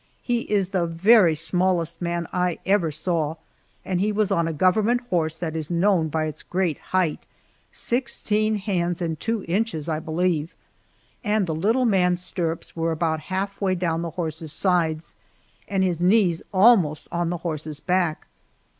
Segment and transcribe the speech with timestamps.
[0.23, 3.35] He is the very smallest man I ever saw,
[3.85, 7.19] and he was on a government horse that is known by its great height
[7.71, 10.55] sixteen hands and two inches, I believe
[11.23, 15.13] and the little man's stirrups were about half way down the horse's sides,
[15.67, 18.25] and his knees almost on the horse's back.